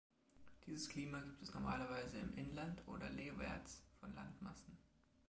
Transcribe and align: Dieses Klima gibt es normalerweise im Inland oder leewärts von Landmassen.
Dieses 0.65 0.89
Klima 0.89 1.19
gibt 1.19 1.43
es 1.43 1.53
normalerweise 1.53 2.17
im 2.17 2.35
Inland 2.35 2.81
oder 2.87 3.07
leewärts 3.11 3.83
von 3.99 4.11
Landmassen. 4.15 4.75